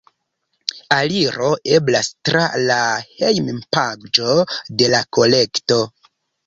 [0.95, 2.81] Aliro eblas tra la
[3.21, 4.35] hejmpaĝo
[4.83, 5.83] de la kolekto.